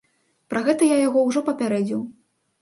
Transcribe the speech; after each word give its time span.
Пра 0.53 0.61
гэта 0.67 0.87
я 0.91 0.97
яго 1.07 1.19
ўжо 1.27 1.45
папярэдзіў. 1.51 2.01